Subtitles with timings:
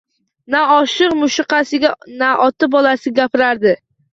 [0.53, 1.91] Na oshiq ma’shuqasiga,
[2.23, 3.79] na ota bolasiga gapirardi.